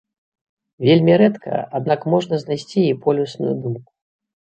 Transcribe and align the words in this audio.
Вельмі 0.87 1.17
рэдка, 1.23 1.61
аднак 1.81 2.09
можна 2.17 2.43
знайсці 2.47 2.81
і 2.89 2.99
полюсную 3.07 3.53
думку. 3.65 3.91